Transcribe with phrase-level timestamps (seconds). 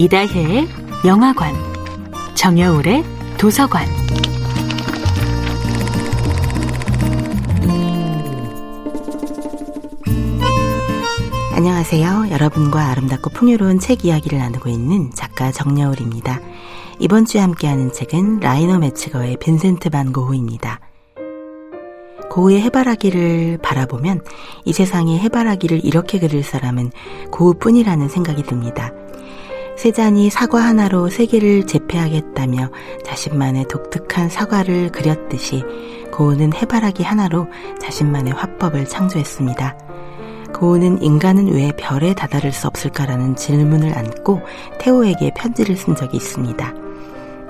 [0.00, 0.68] 이다혜의
[1.06, 1.52] 영화관,
[2.36, 3.04] 정여울의
[3.36, 3.84] 도서관.
[11.56, 12.28] 안녕하세요.
[12.30, 16.42] 여러분과 아름답고 풍요로운 책 이야기를 나누고 있는 작가 정여울입니다.
[17.00, 20.78] 이번 주에 함께하는 책은 라이너 매츠거의 빈센트 반 고흐입니다.
[22.30, 24.22] 고흐의 해바라기를 바라보면
[24.64, 26.92] 이 세상에 해바라기를 이렇게 그릴 사람은
[27.32, 28.92] 고흐뿐이라는 생각이 듭니다.
[29.78, 32.68] 세잔이 사과 하나로 세계를 제패하겠다며
[33.04, 35.62] 자신만의 독특한 사과를 그렸듯이
[36.12, 37.46] 고흐는 해바라기 하나로
[37.80, 39.78] 자신만의 화법을 창조했습니다.
[40.52, 44.40] 고흐는 인간은 왜 별에 다다를 수 없을까라는 질문을 안고
[44.80, 46.74] 테오에게 편지를 쓴 적이 있습니다.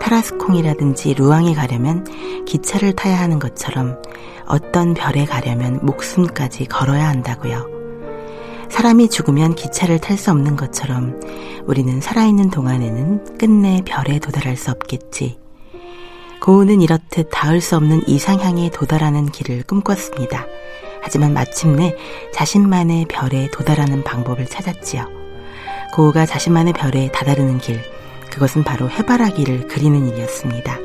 [0.00, 2.04] 타라스콩이라든지 루앙에 가려면
[2.44, 4.02] 기차를 타야 하는 것처럼
[4.48, 7.75] 어떤 별에 가려면 목숨까지 걸어야 한다고요.
[8.70, 11.20] 사람이 죽으면 기차를 탈 수 없는 것처럼
[11.66, 15.38] 우리는 살아있는 동안에는 끝내 별에 도달할 수 없겠지.
[16.40, 20.46] 고우는 이렇듯 닿을 수 없는 이상향에 도달하는 길을 꿈꿨습니다.
[21.02, 21.94] 하지만 마침내
[22.32, 25.06] 자신만의 별에 도달하는 방법을 찾았지요.
[25.94, 27.80] 고우가 자신만의 별에 다다르는 길,
[28.30, 30.78] 그것은 바로 해바라기를 그리는 일이었습니다.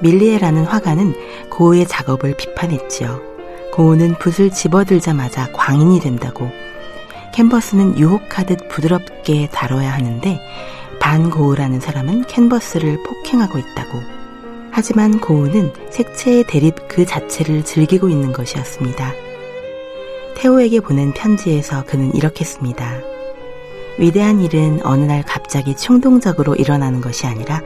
[0.00, 1.14] 밀리에라는 화가는
[1.50, 3.29] 고우의 작업을 비판했지요.
[3.72, 6.50] 고우는 붓을 집어들자마자 광인이 된다고
[7.32, 10.40] 캔버스는 유혹하듯 부드럽게 다뤄야 하는데
[11.00, 13.98] 반고우라는 사람은 캔버스를 폭행하고 있다고
[14.72, 19.12] 하지만 고우는 색채의 대립 그 자체를 즐기고 있는 것이었습니다.
[20.36, 23.00] 태호에게 보낸 편지에서 그는 이렇게 씁니다.
[23.98, 27.60] 위대한 일은 어느 날 갑자기 충동적으로 일어나는 것이 아니라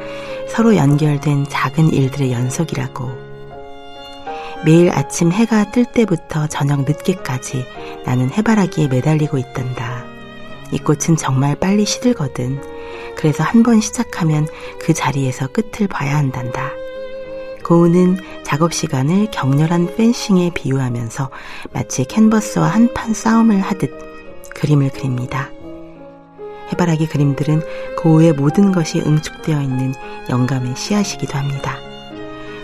[0.49, 3.24] 서로 연결된 작은 일들의 연속이라고.
[4.65, 7.67] 매일 아침 해가 뜰 때부터 저녁 늦게까지
[8.05, 10.05] 나는 해바라기에 매달리고 있단다.
[10.73, 12.61] 이 꽃은 정말 빨리 시들거든.
[13.17, 14.47] 그래서 한 번 시작하면
[14.81, 16.71] 그 자리에서 끝을 봐야 한단다.
[17.63, 21.31] 고우는 작업 시간을 격렬한 펜싱에 비유하면서
[21.73, 23.91] 마치 캔버스와 한판 싸움을 하듯
[24.55, 25.51] 그림을 그립니다.
[26.73, 27.63] 해바라기 그림들은
[27.99, 29.95] 고우의 모든 것이 응축되어 있는
[30.29, 31.77] 영감의 씨앗이기도 합니다.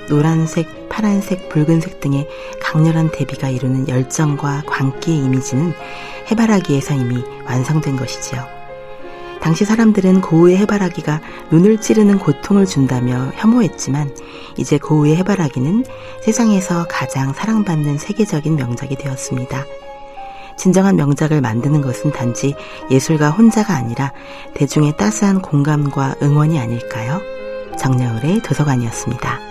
[0.09, 2.28] 노란색, 파란색, 붉은색 등의
[2.60, 5.72] 강렬한 대비가 이루는 열정과 광기의 이미지는
[6.30, 8.44] 해바라기에서 이미 완성된 것이지요.
[9.40, 14.14] 당시 사람들은 고우의 해바라기가 눈을 찌르는 고통을 준다며 혐오했지만
[14.58, 15.84] 이제 고우의 해바라기는
[16.20, 19.64] 세상에서 가장 사랑받는 세계적인 명작이 되었습니다.
[20.58, 22.54] 진정한 명작을 만드는 것은 단지
[22.90, 24.12] 예술가 혼자가 아니라
[24.52, 27.18] 대중의 따스한 공감과 응원이 아닐까요?
[27.78, 29.50] 정여울의 도서관이었습니다.